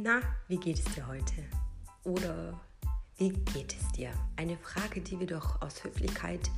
Na, 0.00 0.20
wie 0.46 0.58
geht 0.58 0.78
es 0.78 0.84
dir 0.94 1.08
heute? 1.08 1.42
Oder 2.04 2.60
wie 3.16 3.30
geht 3.30 3.74
es 3.74 3.88
dir? 3.96 4.12
Eine 4.36 4.56
Frage, 4.56 5.00
die 5.00 5.18
wir 5.18 5.26
doch 5.26 5.60
aus 5.60 5.82
Höflichkeit 5.82 6.52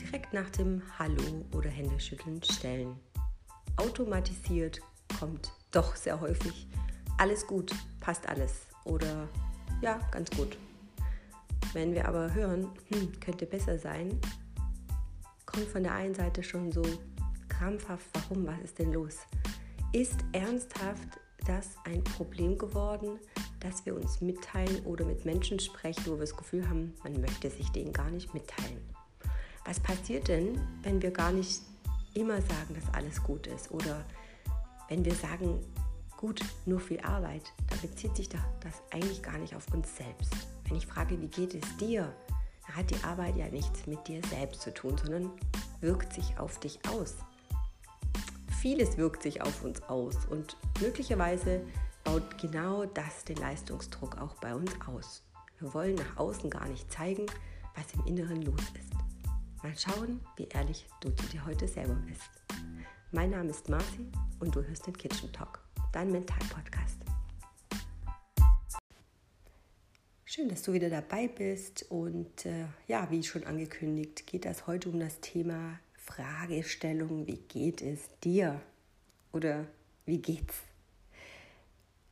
direkt 0.00 0.32
nach 0.32 0.48
dem 0.48 0.80
Hallo 0.98 1.44
oder 1.54 1.68
Händeschütteln 1.68 2.42
stellen. 2.42 2.98
Automatisiert 3.76 4.80
kommt 5.20 5.52
doch 5.72 5.94
sehr 5.94 6.18
häufig 6.22 6.66
alles 7.18 7.46
gut, 7.46 7.74
passt 8.00 8.26
alles 8.26 8.66
oder 8.84 9.28
ja, 9.82 10.00
ganz 10.10 10.30
gut. 10.30 10.56
Wenn 11.74 11.92
wir 11.92 12.08
aber 12.08 12.32
hören, 12.32 12.70
hm, 12.88 13.20
könnte 13.20 13.44
besser 13.44 13.78
sein, 13.78 14.18
kommt 15.44 15.68
von 15.68 15.82
der 15.82 15.92
einen 15.92 16.14
Seite 16.14 16.42
schon 16.42 16.72
so 16.72 16.82
krampfhaft, 17.50 18.06
warum, 18.14 18.46
was 18.46 18.58
ist 18.60 18.78
denn 18.78 18.94
los? 18.94 19.18
Ist 19.92 20.24
ernsthaft 20.32 21.20
das 21.46 21.76
ein 21.84 22.02
Problem 22.04 22.58
geworden, 22.58 23.18
dass 23.60 23.84
wir 23.86 23.94
uns 23.94 24.20
mitteilen 24.20 24.84
oder 24.84 25.04
mit 25.04 25.24
Menschen 25.24 25.58
sprechen, 25.58 26.06
wo 26.06 26.12
wir 26.12 26.20
das 26.20 26.36
Gefühl 26.36 26.68
haben, 26.68 26.94
man 27.02 27.20
möchte 27.20 27.50
sich 27.50 27.68
denen 27.70 27.92
gar 27.92 28.10
nicht 28.10 28.34
mitteilen. 28.34 28.80
Was 29.64 29.80
passiert 29.80 30.28
denn, 30.28 30.60
wenn 30.82 31.02
wir 31.02 31.10
gar 31.10 31.32
nicht 31.32 31.60
immer 32.14 32.40
sagen, 32.40 32.74
dass 32.74 32.94
alles 32.94 33.22
gut 33.22 33.46
ist 33.46 33.70
oder 33.70 34.04
wenn 34.88 35.04
wir 35.04 35.14
sagen, 35.14 35.60
gut, 36.16 36.40
nur 36.66 36.80
viel 36.80 37.00
Arbeit, 37.00 37.52
dann 37.68 37.80
bezieht 37.80 38.16
sich 38.16 38.28
das 38.28 38.42
eigentlich 38.90 39.22
gar 39.22 39.38
nicht 39.38 39.54
auf 39.54 39.66
uns 39.72 39.96
selbst. 39.96 40.34
Wenn 40.66 40.76
ich 40.76 40.86
frage, 40.86 41.20
wie 41.20 41.28
geht 41.28 41.54
es 41.54 41.76
dir, 41.76 42.12
dann 42.66 42.76
hat 42.76 42.90
die 42.90 43.04
Arbeit 43.04 43.36
ja 43.36 43.48
nichts 43.48 43.86
mit 43.86 44.06
dir 44.08 44.20
selbst 44.28 44.62
zu 44.62 44.72
tun, 44.72 44.96
sondern 44.98 45.30
wirkt 45.80 46.12
sich 46.12 46.38
auf 46.38 46.58
dich 46.60 46.80
aus 46.88 47.14
vieles 48.60 48.96
wirkt 48.96 49.22
sich 49.22 49.40
auf 49.40 49.62
uns 49.62 49.82
aus 49.84 50.16
und 50.30 50.56
möglicherweise 50.80 51.62
baut 52.02 52.38
genau 52.38 52.86
das 52.86 53.24
den 53.24 53.36
Leistungsdruck 53.36 54.18
auch 54.18 54.34
bei 54.40 54.52
uns 54.52 54.72
aus. 54.86 55.22
Wir 55.60 55.72
wollen 55.74 55.94
nach 55.94 56.16
außen 56.16 56.50
gar 56.50 56.66
nicht 56.66 56.90
zeigen, 56.90 57.26
was 57.76 57.94
im 57.94 58.04
Inneren 58.06 58.42
los 58.42 58.60
ist. 58.74 58.92
Mal 59.62 59.76
schauen, 59.76 60.20
wie 60.36 60.48
ehrlich 60.48 60.86
du 61.00 61.10
zu 61.10 61.26
dir 61.26 61.46
heute 61.46 61.68
selber 61.68 61.94
bist. 62.06 62.30
Mein 63.12 63.30
Name 63.30 63.50
ist 63.50 63.68
Marci 63.68 64.10
und 64.40 64.54
du 64.54 64.64
hörst 64.64 64.86
den 64.88 64.96
Kitchen 64.96 65.32
Talk, 65.32 65.60
dein 65.92 66.10
Mental-Podcast. 66.10 66.98
Schön, 70.24 70.48
dass 70.48 70.62
du 70.62 70.72
wieder 70.72 70.90
dabei 70.90 71.28
bist 71.28 71.86
und 71.90 72.44
äh, 72.44 72.66
ja, 72.88 73.08
wie 73.10 73.22
schon 73.22 73.44
angekündigt, 73.44 74.26
geht 74.26 74.44
das 74.44 74.66
heute 74.66 74.88
um 74.90 74.98
das 74.98 75.20
Thema 75.20 75.78
Fragestellung, 76.08 77.26
wie 77.26 77.36
geht 77.36 77.82
es 77.82 78.00
dir? 78.24 78.60
Oder 79.32 79.66
wie 80.06 80.18
geht's? 80.18 80.54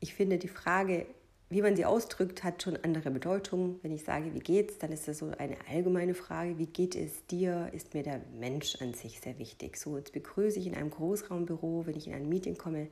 Ich 0.00 0.14
finde, 0.14 0.38
die 0.38 0.48
Frage, 0.48 1.06
wie 1.48 1.62
man 1.62 1.76
sie 1.76 1.86
ausdrückt, 1.86 2.44
hat 2.44 2.62
schon 2.62 2.76
andere 2.76 3.10
Bedeutung. 3.10 3.80
Wenn 3.82 3.92
ich 3.92 4.04
sage, 4.04 4.34
wie 4.34 4.40
geht's, 4.40 4.78
dann 4.78 4.92
ist 4.92 5.08
das 5.08 5.18
so 5.18 5.30
eine 5.38 5.56
allgemeine 5.70 6.14
Frage. 6.14 6.58
Wie 6.58 6.66
geht 6.66 6.94
es 6.94 7.24
dir? 7.26 7.70
Ist 7.72 7.94
mir 7.94 8.02
der 8.02 8.20
Mensch 8.38 8.76
an 8.82 8.94
sich 8.94 9.20
sehr 9.20 9.38
wichtig. 9.38 9.78
So, 9.78 9.96
jetzt 9.96 10.12
begrüße 10.12 10.58
ich 10.58 10.66
in 10.66 10.74
einem 10.74 10.90
Großraumbüro, 10.90 11.86
wenn 11.86 11.96
ich 11.96 12.06
in 12.06 12.14
ein 12.14 12.28
Meeting 12.28 12.58
komme, 12.58 12.88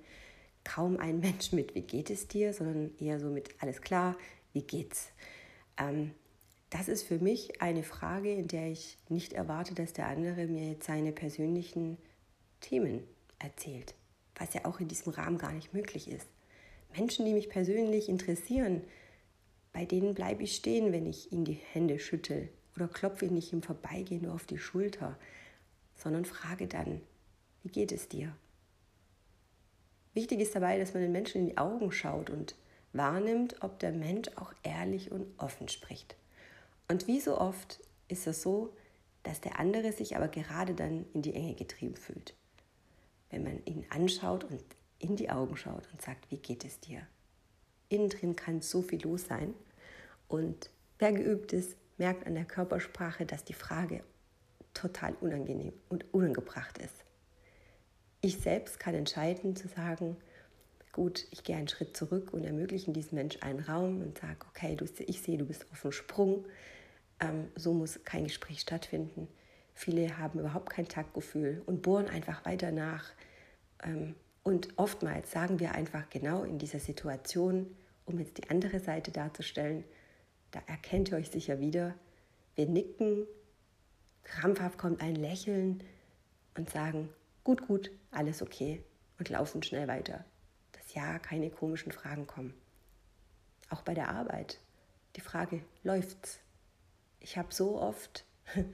kaum 0.64 0.98
einen 0.98 1.20
Mensch 1.20 1.52
mit, 1.52 1.74
wie 1.74 1.82
geht 1.82 2.10
es 2.10 2.28
dir, 2.28 2.54
sondern 2.54 2.92
eher 2.98 3.20
so 3.20 3.28
mit, 3.28 3.50
alles 3.60 3.82
klar, 3.82 4.16
wie 4.52 4.62
geht's? 4.62 5.10
Ähm, 5.76 6.12
das 6.74 6.88
ist 6.88 7.04
für 7.04 7.20
mich 7.20 7.62
eine 7.62 7.84
Frage, 7.84 8.34
in 8.34 8.48
der 8.48 8.66
ich 8.66 8.98
nicht 9.08 9.32
erwarte, 9.32 9.74
dass 9.74 9.92
der 9.92 10.08
andere 10.08 10.48
mir 10.48 10.70
jetzt 10.70 10.88
seine 10.88 11.12
persönlichen 11.12 11.98
Themen 12.60 13.04
erzählt, 13.38 13.94
was 14.34 14.54
ja 14.54 14.64
auch 14.64 14.80
in 14.80 14.88
diesem 14.88 15.12
Rahmen 15.12 15.38
gar 15.38 15.52
nicht 15.52 15.72
möglich 15.72 16.08
ist. 16.08 16.26
Menschen, 16.96 17.26
die 17.26 17.32
mich 17.32 17.48
persönlich 17.48 18.08
interessieren, 18.08 18.82
bei 19.72 19.84
denen 19.84 20.14
bleibe 20.14 20.42
ich 20.42 20.56
stehen, 20.56 20.90
wenn 20.92 21.06
ich 21.06 21.30
ihnen 21.30 21.44
die 21.44 21.60
Hände 21.72 22.00
schüttel 22.00 22.48
oder 22.74 22.88
klopfe 22.88 23.26
nicht 23.26 23.52
im 23.52 23.62
Vorbeigehen 23.62 24.22
nur 24.22 24.34
auf 24.34 24.44
die 24.44 24.58
Schulter, 24.58 25.16
sondern 25.94 26.24
frage 26.24 26.66
dann, 26.66 27.00
wie 27.62 27.70
geht 27.70 27.92
es 27.92 28.08
dir? 28.08 28.34
Wichtig 30.12 30.40
ist 30.40 30.56
dabei, 30.56 30.80
dass 30.80 30.92
man 30.92 31.04
den 31.04 31.12
Menschen 31.12 31.42
in 31.42 31.46
die 31.46 31.58
Augen 31.58 31.92
schaut 31.92 32.30
und 32.30 32.56
wahrnimmt, 32.92 33.62
ob 33.62 33.78
der 33.78 33.92
Mensch 33.92 34.28
auch 34.34 34.52
ehrlich 34.64 35.12
und 35.12 35.26
offen 35.38 35.68
spricht. 35.68 36.16
Und 36.88 37.06
wie 37.06 37.20
so 37.20 37.38
oft 37.38 37.80
ist 38.08 38.26
es 38.26 38.42
so, 38.42 38.74
dass 39.22 39.40
der 39.40 39.58
andere 39.58 39.92
sich 39.92 40.16
aber 40.16 40.28
gerade 40.28 40.74
dann 40.74 41.06
in 41.14 41.22
die 41.22 41.34
Enge 41.34 41.54
getrieben 41.54 41.96
fühlt. 41.96 42.34
Wenn 43.30 43.42
man 43.42 43.64
ihn 43.64 43.86
anschaut 43.90 44.44
und 44.44 44.62
in 44.98 45.16
die 45.16 45.30
Augen 45.30 45.56
schaut 45.56 45.88
und 45.92 46.02
sagt, 46.02 46.30
wie 46.30 46.38
geht 46.38 46.64
es 46.64 46.80
dir? 46.80 47.06
Innen 47.88 48.10
drin 48.10 48.36
kann 48.36 48.60
so 48.60 48.82
viel 48.82 49.02
los 49.02 49.24
sein. 49.26 49.54
Und 50.28 50.70
wer 50.98 51.12
geübt 51.12 51.52
ist, 51.52 51.76
merkt 51.96 52.26
an 52.26 52.34
der 52.34 52.44
Körpersprache, 52.44 53.26
dass 53.26 53.44
die 53.44 53.54
Frage 53.54 54.04
total 54.72 55.14
unangenehm 55.20 55.72
und 55.88 56.12
unangebracht 56.12 56.78
ist. 56.78 57.04
Ich 58.20 58.38
selbst 58.38 58.80
kann 58.80 58.94
entscheiden 58.94 59.54
zu 59.56 59.68
sagen, 59.68 60.16
gut, 60.94 61.26
ich 61.32 61.42
gehe 61.42 61.56
einen 61.56 61.68
Schritt 61.68 61.96
zurück 61.96 62.32
und 62.32 62.44
ermögliche 62.44 62.92
diesem 62.92 63.16
Mensch 63.16 63.38
einen 63.40 63.58
Raum 63.58 64.00
und 64.00 64.16
sage, 64.16 64.38
okay, 64.48 64.76
du, 64.76 64.86
ich 65.06 65.20
sehe, 65.20 65.36
du 65.36 65.44
bist 65.44 65.66
auf 65.72 65.82
dem 65.82 65.90
Sprung, 65.90 66.46
ähm, 67.20 67.48
so 67.56 67.74
muss 67.74 68.02
kein 68.04 68.24
Gespräch 68.24 68.60
stattfinden. 68.60 69.26
Viele 69.74 70.18
haben 70.18 70.38
überhaupt 70.38 70.70
kein 70.70 70.86
Taktgefühl 70.86 71.62
und 71.66 71.82
bohren 71.82 72.08
einfach 72.08 72.44
weiter 72.44 72.70
nach. 72.70 73.12
Ähm, 73.82 74.14
und 74.44 74.68
oftmals 74.76 75.32
sagen 75.32 75.58
wir 75.58 75.72
einfach 75.72 76.08
genau 76.10 76.44
in 76.44 76.58
dieser 76.58 76.78
Situation, 76.78 77.76
um 78.06 78.20
jetzt 78.20 78.38
die 78.38 78.48
andere 78.48 78.78
Seite 78.78 79.10
darzustellen, 79.10 79.82
da 80.52 80.60
erkennt 80.68 81.10
ihr 81.10 81.16
euch 81.16 81.30
sicher 81.30 81.58
wieder, 81.58 81.94
wir 82.54 82.66
nicken, 82.66 83.26
krampfhaft 84.22 84.78
kommt 84.78 85.02
ein 85.02 85.16
Lächeln 85.16 85.82
und 86.56 86.70
sagen, 86.70 87.08
gut, 87.42 87.66
gut, 87.66 87.90
alles 88.12 88.42
okay 88.42 88.84
und 89.18 89.28
laufen 89.28 89.60
schnell 89.64 89.88
weiter. 89.88 90.24
Ja 90.94 91.18
keine 91.18 91.50
komischen 91.50 91.92
Fragen 91.92 92.26
kommen. 92.26 92.54
Auch 93.70 93.82
bei 93.82 93.94
der 93.94 94.08
Arbeit. 94.08 94.58
Die 95.16 95.20
Frage, 95.20 95.62
läuft's? 95.82 96.40
ich 97.24 97.38
habe 97.38 97.52
so 97.52 97.80
oft 97.80 98.24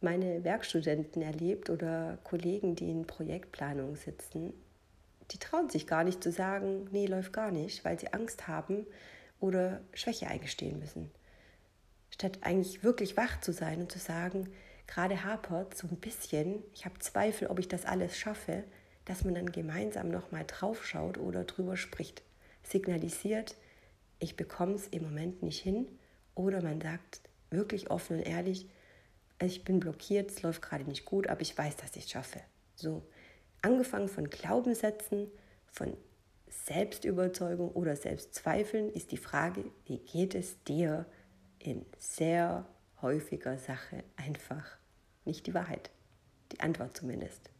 meine 0.00 0.44
Werkstudenten 0.44 1.20
erlebt 1.20 1.68
oder 1.70 2.18
Kollegen, 2.24 2.76
die 2.76 2.88
in 2.88 3.06
Projektplanung 3.06 3.96
sitzen, 3.96 4.54
die 5.32 5.38
trauen 5.38 5.68
sich 5.68 5.86
gar 5.86 6.04
nicht 6.04 6.22
zu 6.22 6.32
sagen, 6.32 6.88
nee, 6.90 7.06
läuft 7.06 7.32
gar 7.32 7.50
nicht, 7.50 7.84
weil 7.84 7.98
sie 7.98 8.12
Angst 8.12 8.48
haben 8.48 8.86
oder 9.40 9.82
Schwäche 9.92 10.28
eingestehen 10.28 10.78
müssen. 10.78 11.10
Statt 12.10 12.38
eigentlich 12.40 12.82
wirklich 12.82 13.16
wach 13.16 13.40
zu 13.40 13.52
sein 13.52 13.80
und 13.80 13.92
zu 13.92 13.98
sagen, 13.98 14.48
gerade 14.86 15.24
hapert 15.24 15.76
so 15.76 15.86
ein 15.88 15.96
bisschen, 15.96 16.62
ich 16.72 16.86
habe 16.86 16.98
Zweifel, 17.00 17.48
ob 17.48 17.58
ich 17.58 17.68
das 17.68 17.84
alles 17.84 18.16
schaffe, 18.16 18.64
dass 19.08 19.24
man 19.24 19.34
dann 19.34 19.50
gemeinsam 19.50 20.10
nochmal 20.10 20.44
draufschaut 20.46 21.16
oder 21.16 21.44
drüber 21.44 21.78
spricht. 21.78 22.22
Signalisiert, 22.62 23.56
ich 24.18 24.36
bekomme 24.36 24.74
es 24.74 24.86
im 24.88 25.02
Moment 25.02 25.42
nicht 25.42 25.62
hin 25.62 25.88
oder 26.34 26.62
man 26.62 26.80
sagt, 26.80 27.22
wirklich 27.50 27.90
offen 27.90 28.18
und 28.18 28.22
ehrlich, 28.22 28.68
ich 29.40 29.64
bin 29.64 29.80
blockiert, 29.80 30.30
es 30.30 30.42
läuft 30.42 30.60
gerade 30.60 30.84
nicht 30.84 31.06
gut, 31.06 31.26
aber 31.26 31.40
ich 31.40 31.56
weiß, 31.56 31.76
dass 31.76 31.96
ich 31.96 32.04
es 32.04 32.10
schaffe. 32.10 32.40
So, 32.74 33.02
angefangen 33.62 34.08
von 34.08 34.28
Glaubenssätzen, 34.28 35.28
von 35.72 35.96
Selbstüberzeugung 36.48 37.70
oder 37.72 37.96
Selbstzweifeln 37.96 38.92
ist 38.92 39.10
die 39.10 39.16
Frage, 39.16 39.64
wie 39.86 39.98
geht 39.98 40.34
es 40.34 40.62
dir 40.64 41.06
in 41.58 41.86
sehr 41.98 42.66
häufiger 43.00 43.56
Sache 43.56 44.04
einfach 44.16 44.66
nicht 45.24 45.46
die 45.46 45.54
Wahrheit. 45.54 45.90
Die 46.52 46.60
Antwort 46.60 46.96
zumindest. 46.96 47.50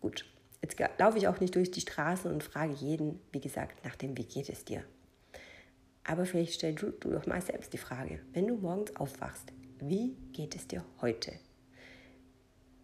Gut, 0.00 0.24
jetzt 0.62 0.76
laufe 0.98 1.18
ich 1.18 1.28
auch 1.28 1.40
nicht 1.40 1.54
durch 1.54 1.70
die 1.70 1.80
Straßen 1.80 2.30
und 2.30 2.42
frage 2.42 2.72
jeden, 2.72 3.20
wie 3.32 3.40
gesagt, 3.40 3.84
nach 3.84 3.96
dem, 3.96 4.16
wie 4.16 4.24
geht 4.24 4.48
es 4.48 4.64
dir. 4.64 4.84
Aber 6.04 6.24
vielleicht 6.24 6.54
stell 6.54 6.74
du, 6.74 6.90
du 6.90 7.10
doch 7.10 7.26
mal 7.26 7.42
selbst 7.42 7.72
die 7.72 7.78
Frage, 7.78 8.20
wenn 8.32 8.46
du 8.46 8.56
morgens 8.56 8.96
aufwachst, 8.96 9.52
wie 9.80 10.16
geht 10.32 10.56
es 10.56 10.66
dir 10.66 10.84
heute? 11.00 11.32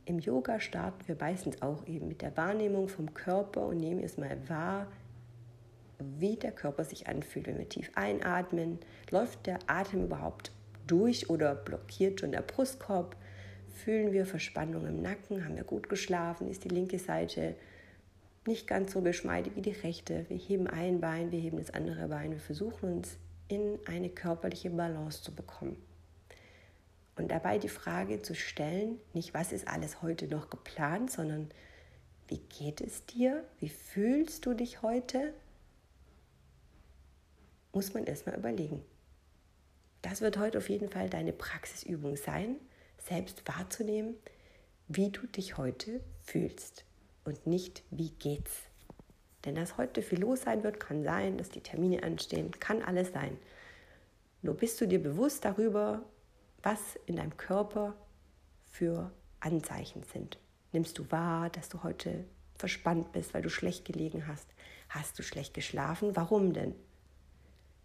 Im 0.04 0.18
Yoga 0.18 0.60
starten 0.60 1.08
wir 1.08 1.16
meistens 1.18 1.62
auch 1.62 1.86
eben 1.86 2.08
mit 2.08 2.20
der 2.20 2.36
Wahrnehmung 2.36 2.88
vom 2.88 3.14
Körper 3.14 3.66
und 3.66 3.78
nehmen 3.78 4.04
es 4.04 4.18
mal 4.18 4.36
wahr, 4.48 4.86
wie 5.98 6.36
der 6.36 6.52
Körper 6.52 6.84
sich 6.84 7.06
anfühlt, 7.06 7.46
wenn 7.46 7.58
wir 7.58 7.68
tief 7.68 7.90
einatmen. 7.94 8.78
Läuft 9.10 9.46
der 9.46 9.58
Atem 9.66 10.04
überhaupt 10.04 10.52
durch 10.86 11.30
oder 11.30 11.54
blockiert 11.54 12.20
schon 12.20 12.32
der 12.32 12.42
Brustkorb? 12.42 13.16
Fühlen 13.74 14.12
wir 14.12 14.24
Verspannung 14.24 14.86
im 14.86 15.02
Nacken? 15.02 15.44
Haben 15.44 15.56
wir 15.56 15.64
gut 15.64 15.88
geschlafen? 15.88 16.48
Ist 16.48 16.64
die 16.64 16.68
linke 16.68 16.98
Seite 16.98 17.54
nicht 18.46 18.66
ganz 18.66 18.92
so 18.92 19.02
geschmeidig 19.02 19.56
wie 19.56 19.62
die 19.62 19.72
rechte. 19.72 20.26
Wir 20.28 20.36
heben 20.36 20.66
ein 20.66 21.00
Bein, 21.00 21.30
wir 21.30 21.40
heben 21.40 21.58
das 21.58 21.72
andere 21.72 22.08
Bein. 22.08 22.30
Wir 22.30 22.40
versuchen 22.40 22.96
uns 22.96 23.16
in 23.48 23.78
eine 23.86 24.08
körperliche 24.08 24.70
Balance 24.70 25.22
zu 25.22 25.34
bekommen. 25.34 25.76
Und 27.16 27.30
dabei 27.30 27.58
die 27.58 27.68
Frage 27.68 28.22
zu 28.22 28.34
stellen, 28.34 28.98
nicht 29.12 29.34
was 29.34 29.52
ist 29.52 29.68
alles 29.68 30.02
heute 30.02 30.28
noch 30.28 30.50
geplant, 30.50 31.10
sondern 31.10 31.50
wie 32.28 32.38
geht 32.38 32.80
es 32.80 33.04
dir? 33.06 33.44
Wie 33.60 33.68
fühlst 33.68 34.46
du 34.46 34.54
dich 34.54 34.82
heute? 34.82 35.34
muss 37.74 37.92
man 37.92 38.04
erstmal 38.04 38.36
überlegen. 38.36 38.82
Das 40.02 40.20
wird 40.20 40.38
heute 40.38 40.58
auf 40.58 40.68
jeden 40.68 40.88
Fall 40.88 41.08
deine 41.10 41.32
Praxisübung 41.32 42.16
sein, 42.16 42.56
selbst 43.06 43.46
wahrzunehmen, 43.46 44.16
wie 44.88 45.10
du 45.10 45.26
dich 45.26 45.56
heute 45.56 46.00
fühlst 46.22 46.84
und 47.24 47.46
nicht, 47.46 47.82
wie 47.90 48.10
geht's. 48.10 48.52
Denn 49.44 49.54
dass 49.54 49.76
heute 49.76 50.02
viel 50.02 50.20
los 50.20 50.42
sein 50.42 50.62
wird, 50.62 50.80
kann 50.80 51.04
sein, 51.04 51.36
dass 51.36 51.50
die 51.50 51.60
Termine 51.60 52.02
anstehen, 52.02 52.50
kann 52.60 52.82
alles 52.82 53.12
sein. 53.12 53.38
Nur 54.42 54.54
bist 54.54 54.80
du 54.80 54.86
dir 54.86 55.02
bewusst 55.02 55.44
darüber, 55.44 56.02
was 56.62 56.80
in 57.06 57.16
deinem 57.16 57.36
Körper 57.36 57.94
für 58.70 59.10
Anzeichen 59.40 60.02
sind. 60.12 60.38
Nimmst 60.72 60.98
du 60.98 61.10
wahr, 61.10 61.50
dass 61.50 61.68
du 61.68 61.82
heute 61.82 62.24
verspannt 62.56 63.12
bist, 63.12 63.34
weil 63.34 63.42
du 63.42 63.50
schlecht 63.50 63.84
gelegen 63.84 64.26
hast? 64.26 64.46
Hast 64.88 65.18
du 65.18 65.22
schlecht 65.22 65.54
geschlafen? 65.54 66.16
Warum 66.16 66.52
denn? 66.52 66.74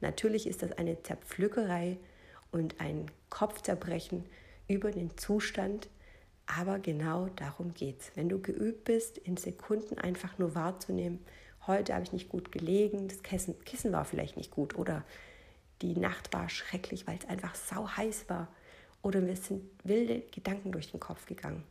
Natürlich 0.01 0.47
ist 0.47 0.63
das 0.63 0.71
eine 0.73 1.01
Zerpflückerei 1.03 1.97
und 2.51 2.79
ein 2.79 3.11
Kopfzerbrechen 3.29 4.25
über 4.69 4.91
den 4.91 5.17
Zustand, 5.17 5.89
aber 6.45 6.79
genau 6.79 7.27
darum 7.35 7.73
geht 7.73 7.99
es. 7.99 8.11
Wenn 8.15 8.29
du 8.29 8.39
geübt 8.41 8.85
bist, 8.85 9.17
in 9.17 9.35
Sekunden 9.35 9.97
einfach 9.97 10.37
nur 10.37 10.55
wahrzunehmen, 10.55 11.19
heute 11.67 11.93
habe 11.93 12.03
ich 12.03 12.13
nicht 12.13 12.29
gut 12.29 12.53
gelegen, 12.53 13.09
das 13.09 13.21
Kissen, 13.21 13.59
Kissen 13.65 13.91
war 13.91 14.05
vielleicht 14.05 14.37
nicht 14.37 14.51
gut 14.51 14.77
oder 14.77 15.03
die 15.81 15.97
Nacht 15.97 16.33
war 16.33 16.47
schrecklich, 16.47 17.05
weil 17.07 17.17
es 17.17 17.27
einfach 17.27 17.55
sau 17.55 17.89
heiß 17.89 18.29
war 18.29 18.47
oder 19.01 19.19
mir 19.19 19.35
sind 19.35 19.63
wilde 19.83 20.21
Gedanken 20.31 20.71
durch 20.71 20.91
den 20.91 21.01
Kopf 21.01 21.25
gegangen 21.25 21.63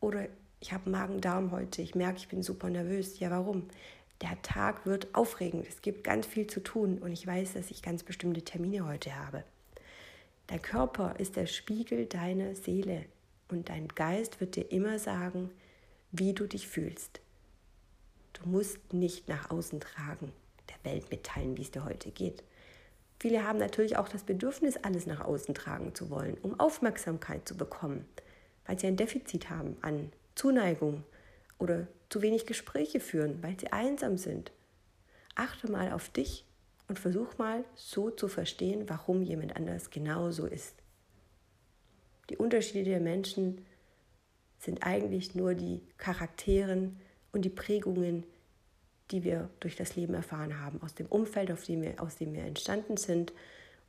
oder 0.00 0.28
ich 0.60 0.72
habe 0.72 0.90
Magen-Darm 0.90 1.52
heute, 1.52 1.82
ich 1.82 1.94
merke, 1.94 2.18
ich 2.18 2.28
bin 2.28 2.42
super 2.42 2.68
nervös. 2.68 3.20
Ja, 3.20 3.30
warum? 3.30 3.68
Der 4.22 4.40
Tag 4.42 4.86
wird 4.86 5.14
aufregend, 5.14 5.66
es 5.68 5.82
gibt 5.82 6.02
ganz 6.02 6.26
viel 6.26 6.48
zu 6.48 6.60
tun 6.60 6.98
und 6.98 7.12
ich 7.12 7.26
weiß, 7.26 7.54
dass 7.54 7.70
ich 7.70 7.82
ganz 7.82 8.02
bestimmte 8.02 8.42
Termine 8.42 8.84
heute 8.84 9.14
habe. 9.14 9.44
Dein 10.48 10.62
Körper 10.62 11.14
ist 11.18 11.36
der 11.36 11.46
Spiegel 11.46 12.06
deiner 12.06 12.54
Seele 12.54 13.04
und 13.48 13.68
dein 13.68 13.86
Geist 13.86 14.40
wird 14.40 14.56
dir 14.56 14.72
immer 14.72 14.98
sagen, 14.98 15.50
wie 16.10 16.32
du 16.32 16.46
dich 16.46 16.66
fühlst. 16.66 17.20
Du 18.32 18.48
musst 18.48 18.94
nicht 18.94 19.28
nach 19.28 19.50
außen 19.50 19.78
tragen, 19.80 20.32
der 20.70 20.90
Welt 20.90 21.10
mitteilen, 21.10 21.58
wie 21.58 21.62
es 21.62 21.70
dir 21.70 21.84
heute 21.84 22.10
geht. 22.10 22.42
Viele 23.20 23.44
haben 23.44 23.58
natürlich 23.58 23.98
auch 23.98 24.08
das 24.08 24.24
Bedürfnis, 24.24 24.78
alles 24.78 25.04
nach 25.04 25.20
außen 25.20 25.54
tragen 25.54 25.94
zu 25.94 26.08
wollen, 26.08 26.38
um 26.40 26.58
Aufmerksamkeit 26.58 27.46
zu 27.46 27.54
bekommen, 27.54 28.06
weil 28.64 28.78
sie 28.78 28.86
ein 28.86 28.96
Defizit 28.96 29.50
haben 29.50 29.76
an 29.82 30.12
Zuneigung 30.34 31.04
oder 31.58 31.88
zu 32.08 32.22
wenig 32.22 32.46
Gespräche 32.46 33.00
führen, 33.00 33.42
weil 33.42 33.60
sie 33.60 33.70
einsam 33.70 34.16
sind. 34.16 34.50
Achte 35.34 35.70
mal 35.70 35.92
auf 35.92 36.08
dich 36.08 36.46
und 36.88 36.98
versuch 36.98 37.38
mal 37.38 37.64
so 37.74 38.10
zu 38.10 38.28
verstehen, 38.28 38.88
warum 38.88 39.22
jemand 39.22 39.54
anders 39.56 39.90
genauso 39.90 40.46
ist. 40.46 40.74
Die 42.30 42.36
Unterschiede 42.36 42.90
der 42.90 43.00
Menschen 43.00 43.64
sind 44.58 44.84
eigentlich 44.84 45.34
nur 45.34 45.54
die 45.54 45.82
Charakteren 45.98 46.98
und 47.32 47.44
die 47.44 47.50
Prägungen, 47.50 48.24
die 49.10 49.24
wir 49.24 49.48
durch 49.60 49.76
das 49.76 49.96
Leben 49.96 50.14
erfahren 50.14 50.60
haben, 50.60 50.82
aus 50.82 50.94
dem 50.94 51.06
Umfeld, 51.06 51.50
auf 51.52 51.64
dem 51.64 51.82
wir, 51.82 52.02
aus 52.02 52.16
dem 52.16 52.34
wir 52.34 52.44
entstanden 52.44 52.96
sind 52.96 53.32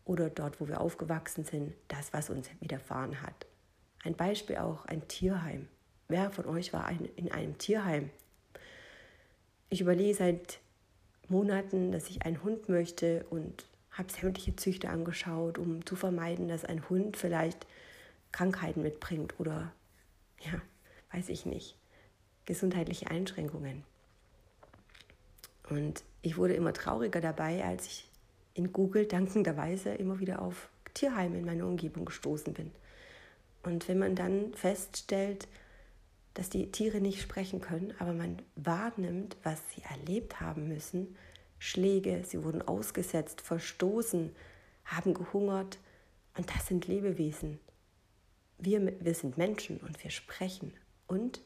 oder 0.06 0.30
dort, 0.30 0.62
wo 0.62 0.68
wir 0.68 0.80
aufgewachsen 0.80 1.44
sind, 1.44 1.74
das, 1.88 2.13
was 2.13 2.30
uns 2.30 2.50
widerfahren 2.62 3.22
hat. 3.22 3.46
Ein 4.04 4.16
Beispiel 4.16 4.57
auch 4.57 4.86
ein 4.86 5.07
Tierheim. 5.07 5.68
Wer 6.07 6.31
von 6.31 6.46
euch 6.46 6.72
war 6.74 6.90
in 7.16 7.31
einem 7.31 7.57
Tierheim? 7.57 8.10
Ich 9.69 9.81
überlege 9.81 10.16
seit 10.16 10.60
Monaten, 11.30 11.92
dass 11.92 12.10
ich 12.10 12.24
einen 12.24 12.44
Hund 12.44 12.70
möchte 12.70 13.26
und 13.30 13.66
habe 13.92 14.12
sämtliche 14.12 14.56
Züchter 14.56 14.90
angeschaut, 14.90 15.58
um 15.58 15.86
zu 15.86 15.96
vermeiden, 15.96 16.48
dass 16.48 16.66
ein 16.66 16.88
Hund 16.90 17.18
vielleicht 17.18 17.66
Krankheiten 18.31 18.81
mitbringt 18.81 19.40
oder, 19.40 19.72
ja, 20.40 20.62
weiß 21.12 21.30
ich 21.30 21.46
nicht, 21.46 21.76
gesundheitliche 22.46 23.10
Einschränkungen. 23.10 23.84
Und 25.70 26.04
ich 26.22 26.38
wurde 26.38 26.54
immer 26.54 26.74
trauriger 26.74 27.22
dabei, 27.22 27.64
als 27.64 27.86
ich 27.86 28.10
in 28.54 28.74
Google 28.74 29.06
dankenderweise 29.06 29.94
immer 29.94 30.20
wieder 30.20 30.42
auf 30.42 30.70
Tierheime 30.94 31.38
in 31.38 31.46
meiner 31.46 31.66
Umgebung 31.66 32.06
gestoßen 32.06 32.54
bin. 32.54 32.72
Und 33.64 33.88
wenn 33.88 34.00
man 34.00 34.16
dann 34.16 34.54
feststellt, 34.54 35.48
dass 36.34 36.50
die 36.50 36.72
Tiere 36.72 37.02
nicht 37.02 37.22
sprechen 37.22 37.62
können, 37.62 37.94
aber 38.00 38.14
man 38.14 38.42
wahrnimmt, 38.56 39.38
was 39.44 39.60
sie 39.74 39.81
erlebt 39.84 40.40
haben 40.40 40.68
müssen, 40.68 41.16
Schläge, 41.58 42.24
sie 42.26 42.44
wurden 42.44 42.62
ausgesetzt, 42.62 43.42
verstoßen, 43.42 44.34
haben 44.86 45.14
gehungert 45.14 45.78
und 46.38 46.50
das 46.50 46.68
sind 46.68 46.88
Lebewesen. 46.88 47.60
Wir, 48.58 48.94
wir 49.04 49.14
sind 49.14 49.38
Menschen 49.38 49.78
und 49.78 50.04
wir 50.04 50.12
sprechen 50.12 50.74
und 51.08 51.42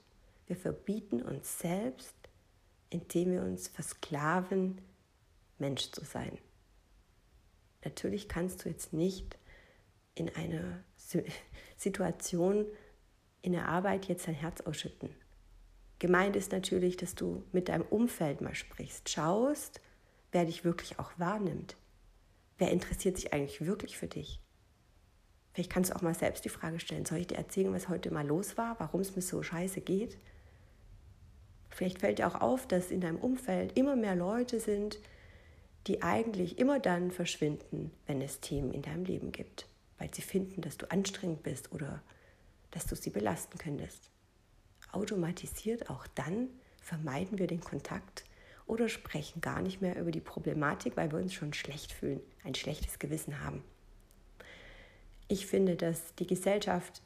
wir 0.45 0.55
verbieten 0.55 1.21
uns 1.21 1.59
selbst 1.59 2.15
indem 2.93 3.31
wir 3.31 3.41
uns 3.41 3.67
versklaven, 3.67 4.79
Mensch 5.57 5.91
zu 5.91 6.05
sein. 6.05 6.37
Natürlich 7.83 8.29
kannst 8.29 8.63
du 8.63 8.69
jetzt 8.69 8.93
nicht 8.93 9.37
in 10.15 10.29
einer 10.29 10.83
Situation 11.77 12.65
in 13.43 13.51
der 13.51 13.67
Arbeit 13.67 14.05
jetzt 14.07 14.27
dein 14.27 14.33
Herz 14.33 14.61
ausschütten. 14.61 15.09
Gemeint 15.99 16.35
ist 16.35 16.51
natürlich, 16.51 16.97
dass 16.97 17.13
du 17.13 17.43
mit 17.51 17.69
deinem 17.69 17.85
Umfeld 17.85 18.41
mal 18.41 18.55
sprichst, 18.55 19.09
schaust, 19.09 19.79
wer 20.31 20.45
dich 20.45 20.65
wirklich 20.65 20.97
auch 20.97 21.11
wahrnimmt. 21.17 21.75
Wer 22.57 22.71
interessiert 22.71 23.17
sich 23.17 23.31
eigentlich 23.33 23.65
wirklich 23.65 23.97
für 23.97 24.07
dich? 24.07 24.39
Vielleicht 25.53 25.71
kannst 25.71 25.91
du 25.91 25.95
auch 25.95 26.01
mal 26.01 26.15
selbst 26.15 26.45
die 26.45 26.49
Frage 26.49 26.79
stellen, 26.79 27.05
soll 27.05 27.19
ich 27.19 27.27
dir 27.27 27.37
erzählen, 27.37 27.73
was 27.73 27.89
heute 27.89 28.11
mal 28.11 28.25
los 28.25 28.57
war, 28.57 28.79
warum 28.79 29.01
es 29.01 29.15
mir 29.15 29.21
so 29.21 29.43
scheiße 29.43 29.81
geht? 29.81 30.17
Vielleicht 31.69 31.99
fällt 31.99 32.19
dir 32.19 32.27
auch 32.27 32.41
auf, 32.41 32.67
dass 32.67 32.91
in 32.91 33.01
deinem 33.01 33.19
Umfeld 33.19 33.77
immer 33.77 33.95
mehr 33.95 34.15
Leute 34.15 34.59
sind, 34.59 34.99
die 35.87 36.01
eigentlich 36.01 36.59
immer 36.59 36.79
dann 36.79 37.11
verschwinden, 37.11 37.91
wenn 38.07 38.21
es 38.21 38.39
Themen 38.39 38.71
in 38.71 38.81
deinem 38.81 39.05
Leben 39.05 39.31
gibt, 39.31 39.67
weil 39.97 40.13
sie 40.13 40.21
finden, 40.21 40.61
dass 40.61 40.77
du 40.77 40.89
anstrengend 40.89 41.43
bist 41.43 41.71
oder 41.71 42.01
dass 42.73 42.85
du 42.85 42.95
sie 42.95 43.09
belasten 43.09 43.57
könntest. 43.57 44.09
Automatisiert 44.91 45.89
auch 45.89 46.05
dann 46.07 46.49
vermeiden 46.81 47.39
wir 47.39 47.47
den 47.47 47.61
Kontakt 47.61 48.25
oder 48.65 48.89
sprechen 48.89 49.41
gar 49.41 49.61
nicht 49.61 49.81
mehr 49.81 49.99
über 49.99 50.11
die 50.11 50.21
Problematik, 50.21 50.97
weil 50.97 51.11
wir 51.11 51.19
uns 51.19 51.33
schon 51.33 51.53
schlecht 51.53 51.91
fühlen, 51.91 52.21
ein 52.43 52.55
schlechtes 52.55 52.99
Gewissen 52.99 53.43
haben. 53.43 53.63
Ich 55.27 55.45
finde, 55.47 55.75
dass 55.75 56.15
die 56.15 56.27
Gesellschaft 56.27 57.01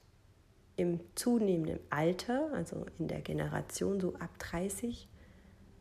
im 0.75 0.99
zunehmenden 1.15 1.79
Alter, 1.89 2.51
also 2.53 2.85
in 2.99 3.07
der 3.07 3.21
Generation 3.21 3.99
so 3.99 4.15
ab 4.15 4.37
30, 4.39 5.07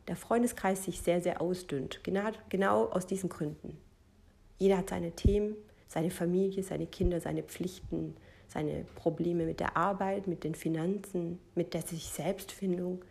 der 0.07 0.15
Freundeskreis 0.15 0.85
sich 0.85 1.01
sehr, 1.01 1.21
sehr 1.21 1.41
ausdünnt. 1.41 2.03
Genau, 2.03 2.29
genau 2.49 2.85
aus 2.85 3.05
diesen 3.05 3.29
Gründen. 3.29 3.77
Jeder 4.57 4.77
hat 4.77 4.89
seine 4.89 5.11
Themen, 5.11 5.55
seine 5.87 6.09
Familie, 6.09 6.63
seine 6.63 6.87
Kinder, 6.87 7.19
seine 7.19 7.43
Pflichten, 7.43 8.15
seine 8.47 8.85
Probleme 8.95 9.45
mit 9.45 9.59
der 9.59 9.75
Arbeit, 9.75 10.27
mit 10.27 10.43
den 10.43 10.55
Finanzen, 10.55 11.39
mit 11.55 11.73
der 11.73 11.81
sich 11.81 12.07
Selbstfindung 12.07 13.03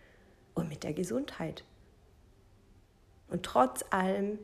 und 0.54 0.68
mit 0.68 0.82
der 0.82 0.92
Gesundheit. 0.92 1.64
Und 3.28 3.42
trotz 3.42 3.84
allem 3.90 4.38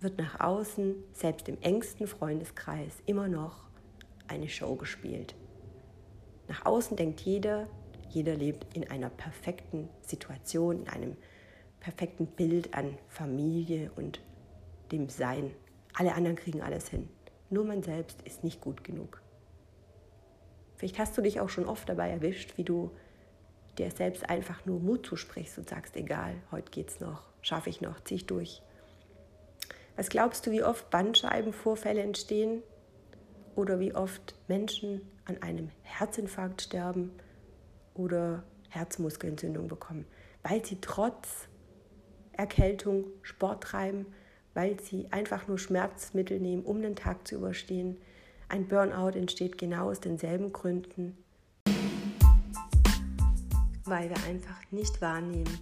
wird 0.00 0.18
nach 0.18 0.40
außen, 0.40 0.94
selbst 1.12 1.48
im 1.48 1.60
engsten 1.62 2.06
Freundeskreis, 2.06 2.92
immer 3.06 3.28
noch 3.28 3.66
eine 4.28 4.48
Show 4.48 4.74
gespielt. 4.74 5.34
Nach 6.48 6.66
außen 6.66 6.96
denkt 6.96 7.20
jeder, 7.22 7.68
jeder 8.10 8.34
lebt 8.36 8.66
in 8.76 8.88
einer 8.88 9.10
perfekten 9.10 9.88
Situation, 10.02 10.82
in 10.82 10.88
einem 10.88 11.16
perfekten 11.80 12.26
Bild 12.26 12.74
an 12.74 12.98
Familie 13.08 13.90
und 13.96 14.20
dem 14.92 15.08
Sein. 15.08 15.52
Alle 15.94 16.14
anderen 16.14 16.36
kriegen 16.36 16.62
alles 16.62 16.88
hin. 16.88 17.08
Nur 17.50 17.64
man 17.64 17.82
selbst 17.82 18.20
ist 18.22 18.44
nicht 18.44 18.60
gut 18.60 18.84
genug. 18.84 19.22
Vielleicht 20.76 20.98
hast 20.98 21.16
du 21.16 21.22
dich 21.22 21.40
auch 21.40 21.48
schon 21.48 21.66
oft 21.66 21.88
dabei 21.88 22.10
erwischt, 22.10 22.56
wie 22.56 22.64
du 22.64 22.90
dir 23.78 23.90
selbst 23.90 24.28
einfach 24.28 24.64
nur 24.66 24.80
Mut 24.80 25.06
zusprichst 25.06 25.58
und 25.58 25.68
sagst, 25.68 25.96
egal, 25.96 26.34
heute 26.50 26.70
geht's 26.70 27.00
noch, 27.00 27.22
schaffe 27.42 27.70
ich 27.70 27.80
noch, 27.80 28.02
zieh 28.04 28.16
ich 28.16 28.26
durch. 28.26 28.62
Was 29.96 30.08
glaubst 30.08 30.46
du, 30.46 30.50
wie 30.50 30.62
oft 30.62 30.90
Bandscheibenvorfälle 30.90 32.02
entstehen 32.02 32.62
oder 33.54 33.80
wie 33.80 33.94
oft 33.94 34.34
Menschen 34.48 35.00
an 35.24 35.42
einem 35.42 35.70
Herzinfarkt 35.82 36.62
sterben 36.62 37.12
oder 37.94 38.44
Herzmuskelentzündung 38.68 39.68
bekommen, 39.68 40.06
weil 40.42 40.64
sie 40.64 40.78
trotz 40.80 41.48
Erkältung 42.32 43.06
Sport 43.22 43.62
treiben, 43.62 44.06
weil 44.54 44.78
sie 44.80 45.08
einfach 45.10 45.48
nur 45.48 45.58
Schmerzmittel 45.58 46.40
nehmen, 46.40 46.64
um 46.64 46.82
den 46.82 46.96
Tag 46.96 47.26
zu 47.26 47.36
überstehen. 47.36 47.96
Ein 48.48 48.68
Burnout 48.68 49.18
entsteht 49.18 49.58
genau 49.58 49.90
aus 49.90 49.98
denselben 49.98 50.52
Gründen, 50.52 51.18
weil 53.84 54.08
wir 54.08 54.24
einfach 54.24 54.60
nicht 54.70 55.02
wahrnehmen, 55.02 55.58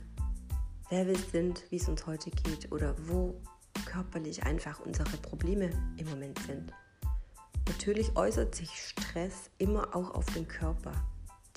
wer 0.91 1.07
wir 1.07 1.17
sind, 1.17 1.65
wie 1.71 1.77
es 1.77 1.89
uns 1.89 2.07
heute 2.07 2.31
geht 2.31 2.71
oder 2.71 2.95
wo 3.09 3.41
körperlich 3.87 4.43
einfach 4.43 4.81
unsere 4.81 5.17
Probleme 5.17 5.71
im 5.97 6.11
Moment 6.11 6.39
sind. 6.41 6.73
Natürlich 7.67 8.15
äußert 8.17 8.55
sich 8.55 8.71
Stress 8.71 9.51
immer 9.57 9.97
auch 9.97 10.15
auf 10.15 10.27
den 10.35 10.47
Körper. 10.47 10.93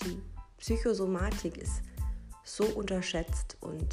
Die 0.03 0.21
Psychosomatik 0.59 1.57
ist 1.57 1.81
so 2.45 2.63
unterschätzt 2.63 3.57
und 3.59 3.85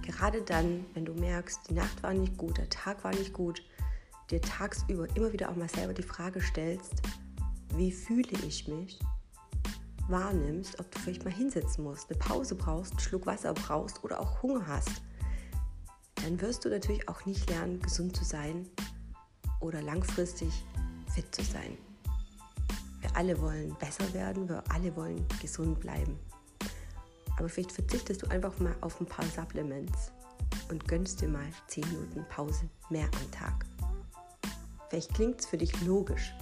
gerade 0.00 0.40
dann, 0.40 0.86
wenn 0.94 1.04
du 1.04 1.12
merkst, 1.12 1.68
die 1.68 1.74
Nacht 1.74 2.02
war 2.02 2.14
nicht 2.14 2.38
gut, 2.38 2.56
der 2.56 2.70
Tag 2.70 3.04
war 3.04 3.14
nicht 3.14 3.34
gut, 3.34 3.62
dir 4.30 4.40
tagsüber 4.40 5.06
immer 5.16 5.32
wieder 5.32 5.50
auch 5.50 5.56
mal 5.56 5.68
selber 5.68 5.94
die 5.94 6.02
Frage 6.02 6.40
stellst, 6.40 7.02
wie 7.74 7.92
fühle 7.92 8.38
ich 8.46 8.66
mich, 8.68 8.98
wahrnimmst, 10.08 10.78
ob 10.80 10.90
du 10.90 10.98
vielleicht 10.98 11.24
mal 11.24 11.32
hinsetzen 11.32 11.84
musst, 11.84 12.10
eine 12.10 12.18
Pause 12.18 12.54
brauchst, 12.54 12.92
einen 12.92 13.00
Schluck 13.00 13.26
Wasser 13.26 13.54
brauchst 13.54 14.02
oder 14.04 14.20
auch 14.20 14.42
Hunger 14.42 14.66
hast, 14.66 15.02
dann 16.16 16.40
wirst 16.40 16.64
du 16.64 16.68
natürlich 16.68 17.08
auch 17.08 17.24
nicht 17.26 17.48
lernen, 17.50 17.80
gesund 17.80 18.16
zu 18.16 18.24
sein 18.24 18.68
oder 19.60 19.82
langfristig 19.82 20.50
fit 21.12 21.34
zu 21.34 21.42
sein. 21.42 21.76
Wir 23.00 23.14
alle 23.14 23.40
wollen 23.40 23.76
besser 23.78 24.12
werden, 24.14 24.48
wir 24.48 24.62
alle 24.70 24.94
wollen 24.96 25.24
gesund 25.40 25.80
bleiben. 25.80 26.18
Aber 27.38 27.48
vielleicht 27.48 27.72
verzichtest 27.72 28.22
du 28.22 28.28
einfach 28.28 28.58
mal 28.58 28.74
auf 28.80 29.00
ein 29.00 29.06
paar 29.06 29.26
Supplements 29.26 30.10
und 30.70 30.86
gönnst 30.88 31.20
dir 31.20 31.28
mal 31.28 31.46
10 31.68 31.86
Minuten 31.88 32.24
Pause 32.28 32.68
mehr 32.90 33.04
am 33.04 33.30
Tag. 33.30 33.66
Vielleicht 34.96 35.12
klingt 35.12 35.40
es 35.40 35.46
für 35.46 35.58
dich 35.58 35.78
logisch, 35.82 36.34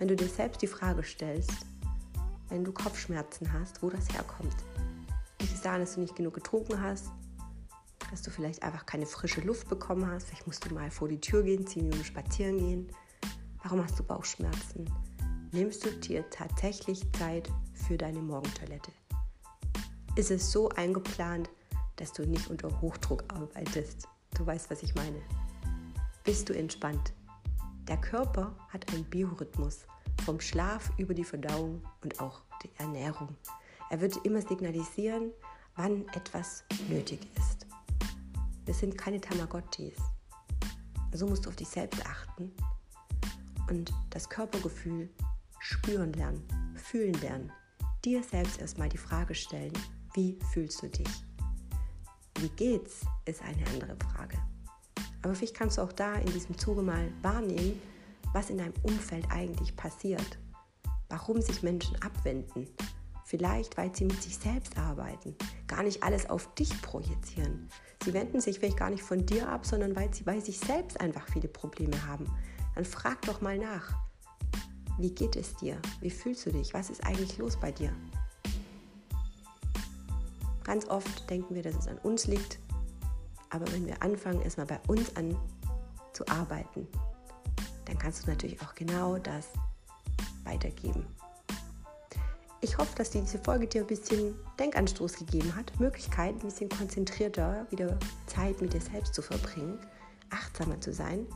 wenn 0.00 0.08
du 0.08 0.16
dir 0.16 0.26
selbst 0.26 0.60
die 0.62 0.66
Frage 0.66 1.04
stellst, 1.04 1.64
wenn 2.48 2.64
du 2.64 2.72
Kopfschmerzen 2.72 3.52
hast, 3.52 3.84
wo 3.84 3.88
das 3.88 4.12
herkommt. 4.12 4.56
Liegt 5.40 5.52
es 5.52 5.60
daran, 5.60 5.78
dass 5.78 5.94
du 5.94 6.00
nicht 6.00 6.16
genug 6.16 6.34
getrunken 6.34 6.82
hast, 6.82 7.06
dass 8.10 8.22
du 8.22 8.32
vielleicht 8.32 8.64
einfach 8.64 8.84
keine 8.84 9.06
frische 9.06 9.42
Luft 9.42 9.68
bekommen 9.68 10.10
hast, 10.10 10.26
vielleicht 10.26 10.44
musst 10.48 10.68
du 10.68 10.74
mal 10.74 10.90
vor 10.90 11.06
die 11.06 11.20
Tür 11.20 11.44
gehen, 11.44 11.68
10 11.68 11.84
Minuten 11.84 12.04
spazieren 12.04 12.58
gehen, 12.58 12.92
Warum 13.62 13.80
hast 13.80 13.96
du 13.96 14.02
Bauchschmerzen? 14.02 14.90
Nimmst 15.52 15.86
du 15.86 15.90
dir 15.92 16.28
tatsächlich 16.30 17.00
Zeit 17.12 17.48
für 17.74 17.96
deine 17.96 18.18
Morgentoilette? 18.18 18.90
Ist 20.16 20.32
es 20.32 20.50
so 20.50 20.68
eingeplant, 20.70 21.48
dass 21.94 22.12
du 22.12 22.26
nicht 22.26 22.50
unter 22.50 22.80
Hochdruck 22.80 23.22
arbeitest? 23.32 24.08
Du 24.36 24.44
weißt, 24.44 24.68
was 24.68 24.82
ich 24.82 24.96
meine. 24.96 25.22
Bist 26.24 26.48
du 26.48 26.54
entspannt? 26.54 27.12
Der 27.88 27.96
Körper 27.96 28.54
hat 28.68 28.92
einen 28.92 29.04
Biorhythmus, 29.04 29.86
vom 30.24 30.40
Schlaf 30.40 30.90
über 30.98 31.14
die 31.14 31.24
Verdauung 31.24 31.82
und 32.02 32.20
auch 32.20 32.42
die 32.62 32.70
Ernährung. 32.78 33.36
Er 33.90 34.00
wird 34.00 34.24
immer 34.24 34.42
signalisieren, 34.42 35.32
wann 35.76 36.06
etwas 36.08 36.64
nötig 36.88 37.20
ist. 37.36 37.66
Wir 38.64 38.74
sind 38.74 38.96
keine 38.96 39.20
Tamagotchis. 39.20 39.96
Also 41.10 41.26
musst 41.26 41.46
du 41.46 41.48
auf 41.48 41.56
dich 41.56 41.68
selbst 41.68 42.04
achten 42.06 42.52
und 43.68 43.92
das 44.10 44.28
Körpergefühl 44.28 45.10
spüren 45.58 46.12
lernen, 46.12 46.46
fühlen 46.76 47.14
lernen. 47.14 47.52
Dir 48.04 48.22
selbst 48.22 48.60
erstmal 48.60 48.88
die 48.88 48.98
Frage 48.98 49.34
stellen, 49.34 49.72
wie 50.14 50.38
fühlst 50.52 50.82
du 50.82 50.88
dich? 50.88 51.24
Wie 52.38 52.48
geht's, 52.50 53.00
ist 53.24 53.42
eine 53.42 53.66
andere 53.66 53.96
Frage. 53.96 54.38
Aber 55.22 55.34
vielleicht 55.34 55.56
kannst 55.56 55.78
du 55.78 55.82
auch 55.82 55.92
da 55.92 56.14
in 56.14 56.32
diesem 56.32 56.56
Zuge 56.58 56.82
mal 56.82 57.12
wahrnehmen, 57.22 57.80
was 58.32 58.50
in 58.50 58.58
deinem 58.58 58.74
Umfeld 58.82 59.26
eigentlich 59.30 59.76
passiert. 59.76 60.38
Warum 61.08 61.42
sich 61.42 61.62
Menschen 61.62 62.00
abwenden. 62.02 62.66
Vielleicht, 63.24 63.76
weil 63.76 63.94
sie 63.94 64.04
mit 64.04 64.22
sich 64.22 64.36
selbst 64.36 64.76
arbeiten, 64.76 65.36
gar 65.68 65.82
nicht 65.82 66.02
alles 66.02 66.28
auf 66.28 66.52
dich 66.54 66.80
projizieren. 66.82 67.68
Sie 68.04 68.12
wenden 68.12 68.40
sich 68.40 68.58
vielleicht 68.58 68.76
gar 68.76 68.90
nicht 68.90 69.02
von 69.02 69.24
dir 69.24 69.48
ab, 69.48 69.66
sondern 69.66 69.94
weil 69.94 70.12
sie 70.12 70.24
bei 70.24 70.40
sich 70.40 70.58
selbst 70.58 71.00
einfach 71.00 71.28
viele 71.28 71.48
Probleme 71.48 72.06
haben 72.06 72.26
dann 72.74 72.84
frag 72.84 73.22
doch 73.22 73.40
mal 73.40 73.58
nach. 73.58 73.92
Wie 74.98 75.10
geht 75.10 75.36
es 75.36 75.54
dir? 75.56 75.80
Wie 76.00 76.10
fühlst 76.10 76.46
du 76.46 76.50
dich? 76.50 76.74
Was 76.74 76.90
ist 76.90 77.04
eigentlich 77.04 77.38
los 77.38 77.56
bei 77.56 77.72
dir? 77.72 77.92
Ganz 80.64 80.88
oft 80.88 81.28
denken 81.28 81.54
wir, 81.54 81.62
dass 81.62 81.76
es 81.76 81.88
an 81.88 81.98
uns 81.98 82.26
liegt, 82.26 82.58
aber 83.50 83.70
wenn 83.72 83.86
wir 83.86 84.02
anfangen, 84.02 84.40
erstmal 84.42 84.66
bei 84.66 84.80
uns 84.86 85.14
an 85.16 85.36
zu 86.12 86.26
arbeiten, 86.28 86.86
dann 87.84 87.98
kannst 87.98 88.24
du 88.24 88.30
natürlich 88.30 88.60
auch 88.62 88.74
genau 88.74 89.18
das 89.18 89.48
weitergeben. 90.44 91.06
Ich 92.62 92.76
hoffe, 92.76 92.94
dass 92.96 93.10
diese 93.10 93.38
Folge 93.38 93.66
dir 93.66 93.82
ein 93.82 93.86
bisschen 93.86 94.34
Denkanstoß 94.58 95.16
gegeben 95.16 95.56
hat, 95.56 95.80
Möglichkeit, 95.80 96.34
ein 96.34 96.40
bisschen 96.40 96.68
konzentrierter 96.68 97.66
wieder 97.70 97.98
Zeit 98.26 98.60
mit 98.60 98.74
dir 98.74 98.80
selbst 98.80 99.14
zu 99.14 99.22
verbringen, 99.22 99.78
achtsamer 100.28 100.78
zu 100.80 100.92
sein 100.92 101.26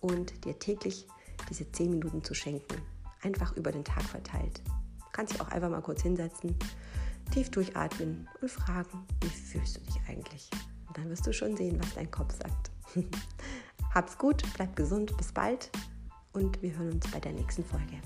und 0.00 0.44
dir 0.44 0.58
täglich 0.58 1.06
diese 1.48 1.70
10 1.70 1.90
Minuten 1.90 2.22
zu 2.22 2.34
schenken. 2.34 2.82
Einfach 3.22 3.56
über 3.56 3.72
den 3.72 3.84
Tag 3.84 4.02
verteilt. 4.04 4.60
Du 4.66 5.06
kannst 5.12 5.32
dich 5.32 5.40
auch 5.40 5.48
einfach 5.48 5.70
mal 5.70 5.80
kurz 5.80 6.02
hinsetzen, 6.02 6.54
tief 7.32 7.50
durchatmen 7.50 8.28
und 8.42 8.50
fragen, 8.50 9.06
wie 9.22 9.28
fühlst 9.28 9.78
du 9.78 9.80
dich 9.80 9.98
eigentlich? 10.08 10.50
Dann 10.96 11.10
wirst 11.10 11.26
du 11.26 11.32
schon 11.32 11.56
sehen, 11.56 11.78
was 11.78 11.94
dein 11.94 12.10
Kopf 12.10 12.34
sagt. 12.34 12.70
Hab's 13.94 14.16
gut, 14.16 14.42
bleib 14.54 14.74
gesund, 14.74 15.14
bis 15.18 15.30
bald 15.30 15.70
und 16.32 16.60
wir 16.62 16.74
hören 16.76 16.92
uns 16.92 17.10
bei 17.10 17.20
der 17.20 17.32
nächsten 17.32 17.64
Folge. 17.64 18.00